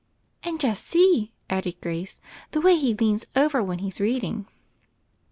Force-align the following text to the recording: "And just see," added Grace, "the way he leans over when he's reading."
"And 0.41 0.59
just 0.59 0.83
see," 0.87 1.31
added 1.47 1.79
Grace, 1.79 2.19
"the 2.53 2.59
way 2.61 2.75
he 2.75 2.95
leans 2.95 3.27
over 3.35 3.61
when 3.63 3.77
he's 3.77 3.99
reading." 3.99 4.47